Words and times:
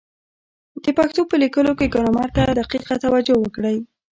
د 0.83 0.85
پښتو 0.97 1.21
په 1.29 1.35
لیکلو 1.43 1.71
کي 1.79 1.87
ګرامر 1.93 2.29
ته 2.35 2.43
دقیقه 2.59 2.95
توجه 3.05 3.35
وکړئ! 3.39 3.77